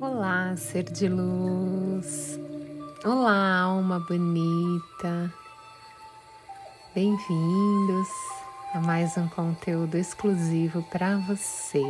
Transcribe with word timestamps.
Olá, 0.00 0.56
ser 0.56 0.84
de 0.84 1.06
luz. 1.10 2.40
Olá, 3.04 3.60
alma 3.60 4.00
bonita. 4.00 5.30
Bem-vindos 6.94 8.08
a 8.72 8.80
mais 8.80 9.18
um 9.18 9.28
conteúdo 9.28 9.98
exclusivo 9.98 10.82
para 10.84 11.18
você. 11.18 11.82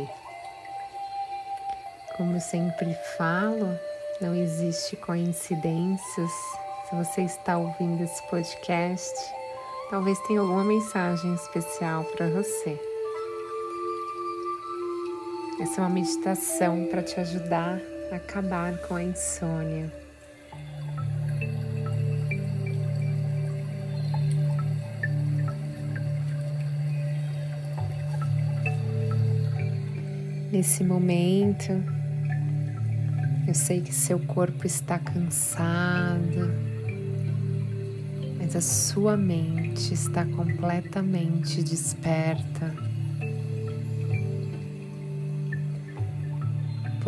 Como 2.17 2.33
eu 2.35 2.41
sempre 2.41 2.93
falo, 3.17 3.79
não 4.19 4.35
existe 4.35 4.97
coincidências. 4.97 6.31
Se 6.89 6.93
você 6.93 7.21
está 7.21 7.57
ouvindo 7.57 8.03
esse 8.03 8.21
podcast, 8.29 9.13
talvez 9.89 10.19
tenha 10.27 10.41
alguma 10.41 10.65
mensagem 10.65 11.33
especial 11.35 12.03
para 12.03 12.29
você. 12.29 12.77
Essa 15.61 15.79
é 15.79 15.83
uma 15.85 15.89
meditação 15.89 16.87
para 16.87 17.03
te 17.03 17.17
ajudar 17.17 17.79
acabar 18.15 18.77
com 18.87 18.95
a 18.95 19.03
insônia. 19.03 19.91
Nesse 30.51 30.83
momento, 30.83 31.71
eu 33.47 33.53
sei 33.53 33.81
que 33.81 33.95
seu 33.95 34.19
corpo 34.19 34.67
está 34.67 34.99
cansado, 34.99 36.51
mas 38.37 38.55
a 38.55 38.61
sua 38.61 39.15
mente 39.15 39.93
está 39.93 40.25
completamente 40.25 41.63
desperta. 41.63 42.90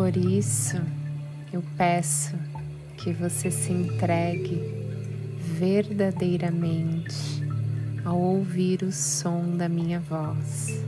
Por 0.04 0.18
isso, 0.18 0.76
eu 1.50 1.64
peço 1.78 2.34
que 2.98 3.10
você 3.10 3.50
se 3.50 3.72
entregue 3.72 4.60
verdadeiramente 5.58 7.16
ao 8.04 8.20
ouvir 8.20 8.82
o 8.82 8.92
som 8.92 9.56
da 9.56 9.66
minha 9.66 9.98
voz. 10.00 10.84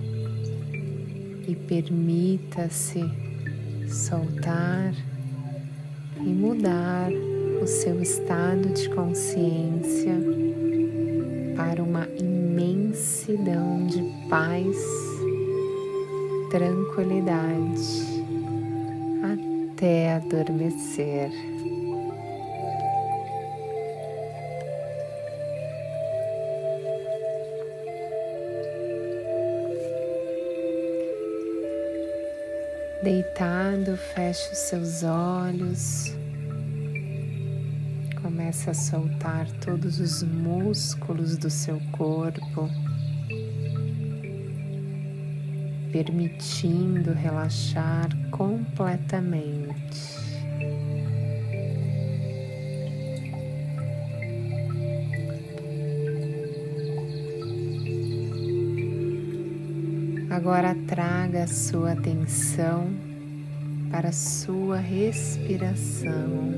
E 1.48 1.56
permita-se 1.66 3.00
soltar 3.88 4.92
e 6.18 6.28
mudar 6.28 7.10
o 7.62 7.66
seu 7.66 8.02
estado 8.02 8.68
de 8.68 8.86
consciência 8.90 10.12
para 11.56 11.82
uma 11.82 12.06
imensidão 12.18 13.86
de 13.86 14.28
paz, 14.28 14.76
tranquilidade 16.50 18.15
até 19.32 20.14
adormecer. 20.14 21.30
Deitado, 33.02 33.96
feche 33.96 34.50
os 34.52 34.58
seus 34.58 35.04
olhos, 35.04 36.12
começa 38.20 38.72
a 38.72 38.74
soltar 38.74 39.46
todos 39.60 40.00
os 40.00 40.24
músculos 40.24 41.36
do 41.36 41.48
seu 41.48 41.80
corpo. 41.92 42.68
Permitindo 45.96 47.14
relaxar 47.14 48.10
completamente. 48.30 49.80
Agora 60.30 60.76
traga 60.86 61.46
sua 61.46 61.92
atenção 61.92 62.90
para 63.90 64.12
sua 64.12 64.76
respiração. 64.76 66.52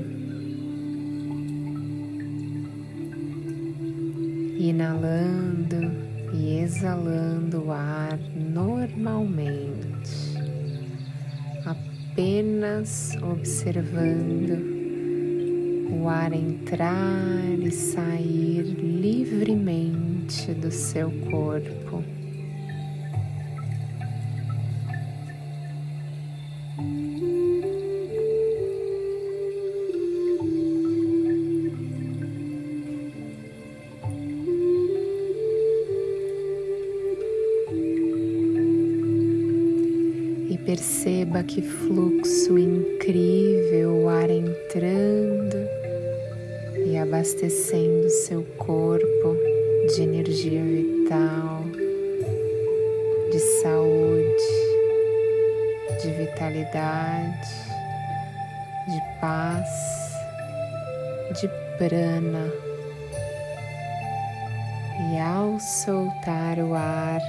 Inalando 4.59 6.08
e 6.33 6.59
exalando 6.59 7.65
o 7.65 7.71
ar 7.71 8.19
normalmente, 8.35 9.59
apenas 11.65 13.15
observando 13.21 14.79
o 15.91 16.07
ar 16.07 16.33
entrar 16.33 17.59
e 17.59 17.71
sair 17.71 18.63
livremente 18.63 20.53
do 20.53 20.71
seu 20.71 21.11
corpo. 21.31 22.18
Perceba 40.89 41.43
que 41.43 41.61
fluxo 41.61 42.57
incrível, 42.57 44.05
o 44.05 44.09
ar 44.09 44.27
entrando 44.27 45.55
e 46.83 46.97
abastecendo 46.97 48.09
seu 48.09 48.43
corpo 48.57 49.37
de 49.87 50.01
energia 50.01 50.63
vital, 50.63 51.61
de 53.31 53.39
saúde, 53.61 54.49
de 56.01 56.11
vitalidade, 56.11 57.49
de 58.87 59.21
paz, 59.21 59.69
de 61.39 61.47
prana. 61.77 62.51
E 65.13 65.19
ao 65.19 65.59
soltar 65.59 66.57
o 66.57 66.73
ar, 66.73 67.21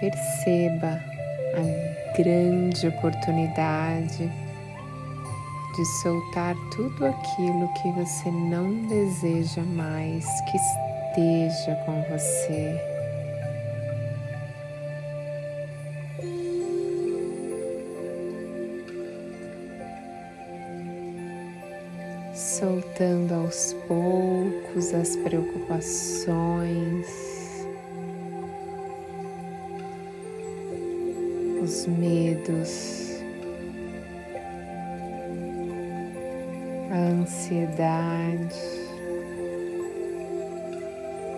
perceba 0.00 1.09
a 1.54 2.16
grande 2.16 2.86
oportunidade 2.86 4.30
de 5.76 5.84
soltar 6.02 6.54
tudo 6.74 7.06
aquilo 7.06 7.72
que 7.74 7.90
você 7.92 8.30
não 8.30 8.86
deseja 8.86 9.62
mais 9.62 10.26
que 10.50 10.56
esteja 10.56 11.74
com 11.86 12.02
você. 12.02 12.78
Soltando 22.34 23.34
aos 23.34 23.74
poucos 23.88 24.92
as 24.92 25.16
preocupações, 25.16 27.06
os 31.70 31.86
medos, 31.86 33.22
a 36.90 36.96
ansiedade 36.96 38.60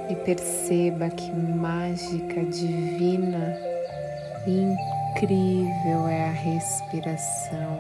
e 0.09 0.17
perceba 0.25 1.11
que 1.11 1.31
mágica 1.33 2.43
divina 2.47 3.59
e 4.47 4.73
incrível 5.13 6.09
é 6.09 6.25
a 6.25 6.33
respiração. 6.33 7.79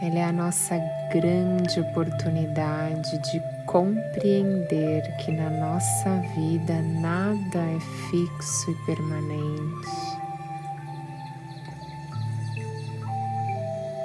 Ela 0.00 0.18
é 0.20 0.24
a 0.24 0.32
nossa 0.32 0.78
grande 1.12 1.80
oportunidade 1.80 3.18
de 3.18 3.59
compreender 3.70 5.02
que 5.18 5.30
na 5.30 5.48
nossa 5.48 6.16
vida 6.34 6.82
nada 6.82 7.58
é 7.58 7.78
fixo 8.10 8.72
e 8.72 8.74
permanente. 8.84 10.10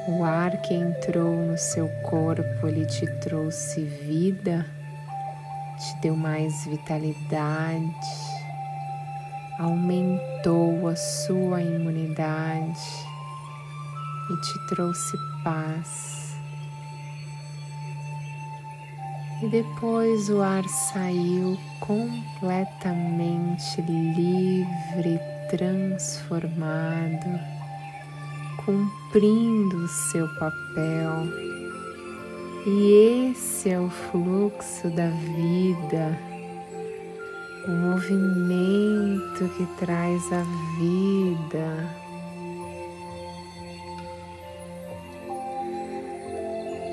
O 0.07 0.23
ar 0.23 0.61
que 0.61 0.75
entrou 0.75 1.35
no 1.35 1.57
seu 1.57 1.89
corpo, 2.03 2.67
ele 2.67 2.85
te 2.85 3.07
trouxe 3.21 3.81
vida, 3.81 4.63
te 5.79 6.01
deu 6.01 6.15
mais 6.15 6.63
vitalidade, 6.67 7.95
aumentou 9.57 10.87
a 10.87 10.95
sua 10.95 11.59
imunidade 11.63 12.79
e 14.29 14.41
te 14.41 14.67
trouxe 14.67 15.17
paz. 15.43 16.34
E 19.41 19.47
depois 19.47 20.29
o 20.29 20.41
ar 20.41 20.63
saiu 20.63 21.57
completamente 21.81 23.81
livre, 23.81 25.19
transformado, 25.49 27.37
cumprindo 28.65 29.75
o 29.75 29.89
seu 29.89 30.25
papel. 30.39 31.27
E 32.65 33.31
esse 33.31 33.71
é 33.71 33.79
o 33.79 33.89
fluxo 33.89 34.89
da 34.91 35.09
vida, 35.09 36.17
o 37.67 37.71
movimento 37.71 39.49
que 39.57 39.65
traz 39.77 40.31
a 40.31 40.43
vida. 40.79 41.89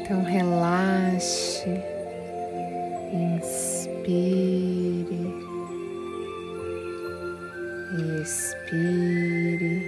Então 0.01 0.25
relaxe 0.25 1.92
Inspire. 3.13 4.73
Expire, 8.23 9.83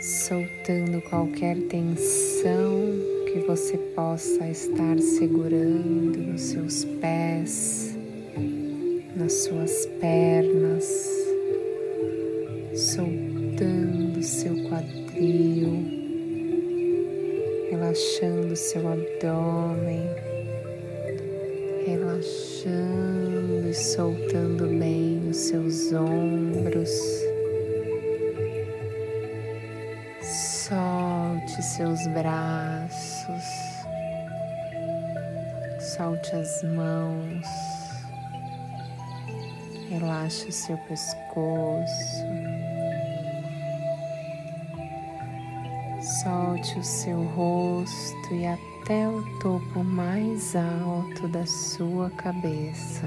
soltando 0.00 1.00
qualquer 1.02 1.56
tensão 1.68 2.80
que 3.26 3.38
você 3.46 3.78
possa 3.94 4.48
estar 4.48 4.98
segurando 4.98 6.18
nos 6.18 6.40
seus 6.40 6.84
pés, 7.00 7.96
nas 9.14 9.32
suas 9.32 9.86
pernas, 10.00 11.08
soltando 12.74 14.20
seu 14.20 14.56
quadril, 14.68 15.84
relaxando 17.70 18.56
seu 18.56 18.88
abdômen 18.88 20.29
relaxando 21.90 23.68
e 23.68 23.74
soltando 23.74 24.66
bem 24.78 25.28
os 25.28 25.36
seus 25.36 25.92
ombros. 25.92 26.90
Solte 30.22 31.62
seus 31.62 32.06
braços, 32.08 33.44
solte 35.96 36.36
as 36.36 36.62
mãos, 36.62 37.46
relaxe 39.88 40.52
seu 40.52 40.78
pescoço. 40.78 42.39
Solte 46.22 46.78
o 46.78 46.84
seu 46.84 47.22
rosto 47.34 48.34
e 48.34 48.46
até 48.46 49.08
o 49.08 49.22
topo 49.38 49.82
mais 49.82 50.54
alto 50.54 51.26
da 51.28 51.46
sua 51.46 52.10
cabeça. 52.10 53.06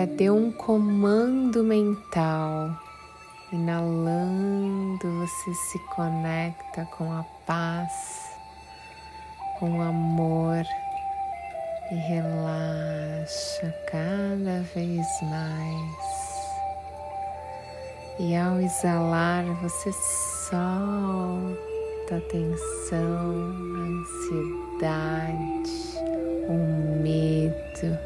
Agora 0.00 0.16
dê 0.16 0.30
um 0.30 0.50
comando 0.50 1.62
mental. 1.62 2.70
Inalando, 3.52 5.06
você 5.18 5.52
se 5.52 5.78
conecta 5.94 6.86
com 6.96 7.12
a 7.12 7.22
paz, 7.46 7.92
com 9.58 9.78
o 9.78 9.82
amor 9.82 10.64
e 11.90 11.94
relaxa 11.96 13.74
cada 13.90 14.62
vez 14.74 15.06
mais. 15.24 16.20
E 18.20 18.34
ao 18.34 18.58
exalar, 18.58 19.44
você 19.60 19.92
solta 20.48 22.16
a 22.16 22.20
tensão, 22.30 23.52
a 23.76 23.80
ansiedade, 24.80 25.74
o 26.48 27.02
medo, 27.02 27.98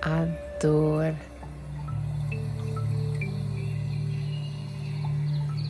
a 0.00 0.26
dor. 0.58 1.14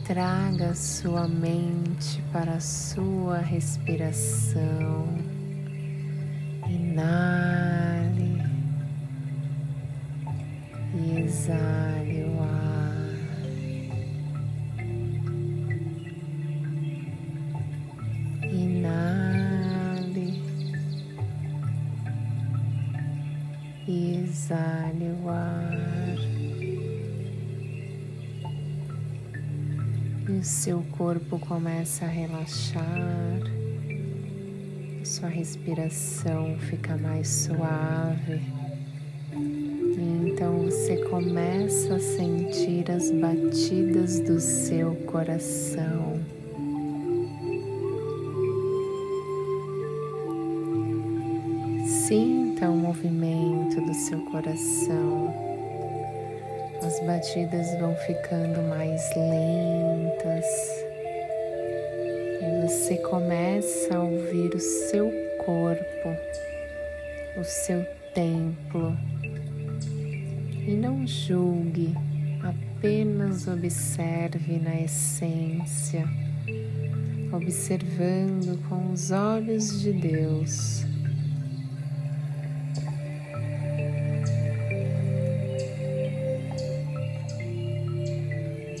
Traga 0.05 0.75
sua 0.75 1.27
mente 1.27 2.21
para 2.31 2.53
a 2.53 2.59
sua 2.59 3.39
respiração. 3.39 5.07
Inale 6.69 8.39
e 10.93 11.21
exale 11.21 12.23
o 12.23 12.39
ar. 12.43 13.15
Inale. 18.43 19.65
e 23.87 24.23
exale 24.23 25.15
o 25.23 25.29
ar. 25.29 25.84
E 30.27 30.31
o 30.31 30.43
seu 30.43 30.83
corpo 30.97 31.37
começa 31.37 32.05
a 32.05 32.07
relaxar, 32.07 33.39
sua 35.03 35.29
respiração 35.29 36.57
fica 36.61 36.97
mais 36.97 37.27
suave. 37.27 38.41
E 39.31 40.27
então 40.27 40.63
você 40.63 40.97
começa 41.05 41.93
a 41.93 41.99
sentir 41.99 42.89
as 42.89 43.11
batidas 43.11 44.19
do 44.21 44.39
seu 44.39 44.95
coração. 45.05 46.19
Sinta 51.85 52.67
o 52.67 52.75
movimento 52.75 53.79
do 53.79 53.93
seu 53.93 54.19
coração. 54.21 55.31
As 56.83 56.99
batidas 57.01 57.79
vão 57.79 57.95
ficando 57.95 58.67
mais 58.67 59.07
lentas 59.15 59.94
e 62.41 62.67
você 62.67 62.97
começa 62.97 63.95
a 63.95 64.01
ouvir 64.01 64.55
o 64.55 64.59
seu 64.59 65.11
corpo, 65.45 66.09
o 67.39 67.43
seu 67.43 67.85
templo. 68.13 68.97
E 70.67 70.71
não 70.71 71.05
julgue, 71.05 71.93
apenas 72.41 73.47
observe 73.47 74.57
na 74.57 74.81
essência, 74.81 76.07
observando 77.31 78.59
com 78.67 78.91
os 78.91 79.11
olhos 79.11 79.81
de 79.81 79.93
Deus 79.93 80.94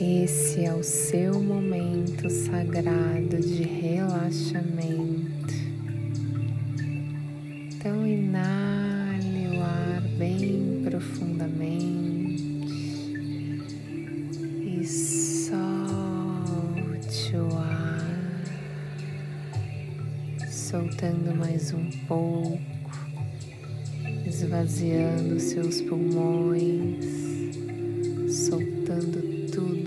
Esse 0.07 0.63
é 0.63 0.71
o 0.71 0.83
seu 0.83 1.41
momento 1.41 2.29
sagrado 2.29 3.41
de 3.41 3.63
relaxamento. 3.63 5.55
Então, 7.73 8.05
inale 8.05 9.57
o 9.57 9.63
ar 9.63 10.01
bem 10.15 10.83
profundamente 10.83 12.43
e 14.63 14.85
solte 14.85 15.55
o 17.35 17.57
ar, 17.57 18.43
soltando 20.47 21.35
mais 21.35 21.73
um 21.73 21.89
pouco, 22.07 22.61
esvaziando 24.23 25.39
seus 25.39 25.81
pulmões, 25.81 27.03
soltando 28.29 29.34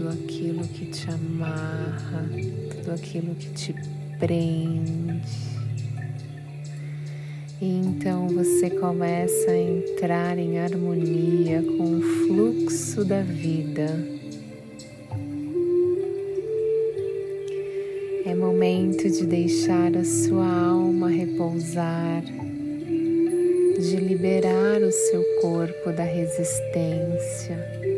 tudo 0.09 0.11
aquilo 0.11 0.67
que 0.69 0.87
te 0.87 1.11
amarra, 1.11 2.25
tudo 2.71 2.93
aquilo 2.93 3.35
que 3.35 3.51
te 3.51 3.75
prende. 4.19 5.21
E 7.61 7.67
então 7.67 8.29
você 8.29 8.71
começa 8.71 9.51
a 9.51 9.57
entrar 9.57 10.39
em 10.39 10.59
harmonia 10.59 11.63
com 11.63 11.99
o 11.99 12.01
fluxo 12.01 13.05
da 13.05 13.21
vida. 13.21 13.87
É 18.25 18.35
momento 18.35 19.09
momento 19.09 19.11
de 19.11 19.27
deixar 19.27 19.95
a 19.97 20.05
sua 20.05 20.47
alma 20.47 21.09
repousar, 21.11 22.23
de 23.79 23.97
liberar 23.97 24.81
o 24.83 24.91
seu 24.91 25.23
corpo 25.41 25.93
da 25.93 26.05
resistência, 26.05 27.98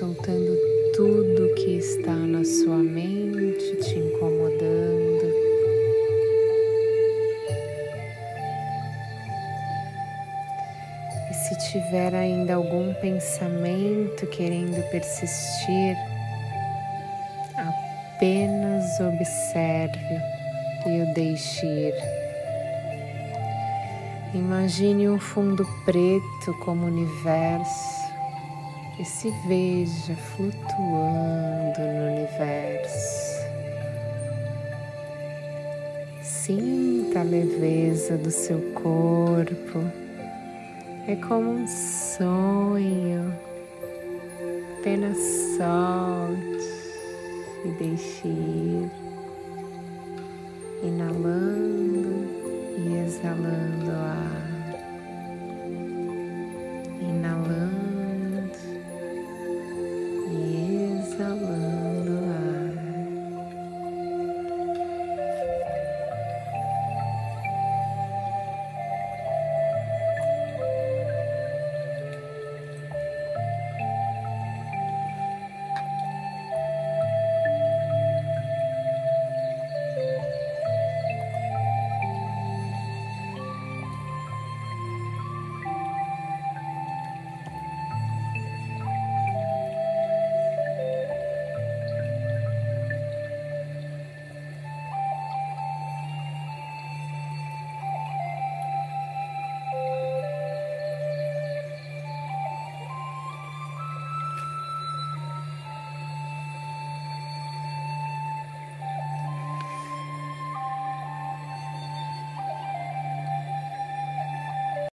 soltando 0.00 0.56
tudo 0.96 1.54
que 1.56 1.76
está 1.76 2.14
na 2.14 2.42
sua 2.42 2.78
mente 2.78 3.76
te 3.82 3.98
incomodando. 3.98 5.30
E 11.30 11.34
se 11.34 11.70
tiver 11.70 12.14
ainda 12.14 12.54
algum 12.54 12.94
pensamento 12.94 14.26
querendo 14.28 14.82
persistir, 14.90 15.94
apenas 17.58 18.98
observe 19.00 20.18
e 20.86 21.02
o 21.02 21.14
deixe 21.14 21.66
ir. 21.66 21.94
Imagine 24.32 25.10
um 25.10 25.18
fundo 25.18 25.66
preto 25.84 26.54
como 26.64 26.86
universo 26.86 28.09
e 29.00 29.04
se 29.04 29.30
veja 29.46 30.14
flutuando 30.14 31.80
no 31.80 32.12
universo. 32.12 33.40
Sinta 36.22 37.20
a 37.20 37.22
leveza 37.22 38.18
do 38.18 38.30
seu 38.30 38.60
corpo. 38.74 39.78
É 41.08 41.16
como 41.16 41.50
um 41.50 41.66
sonho. 41.66 43.34
Apenas 44.78 45.16
solte 45.56 46.60
e 47.64 47.68
deixe 47.78 48.28
ir, 48.28 48.90
inalando 50.82 52.28
e 52.76 53.02
exalando 53.06 53.90